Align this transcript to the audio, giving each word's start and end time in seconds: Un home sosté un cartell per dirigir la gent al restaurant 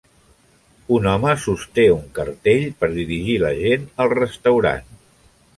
Un 0.95 1.05
home 1.11 1.33
sosté 1.43 1.85
un 1.97 2.09
cartell 2.17 2.65
per 2.81 2.91
dirigir 2.97 3.39
la 3.45 3.55
gent 3.61 3.87
al 4.07 4.13
restaurant 4.23 4.91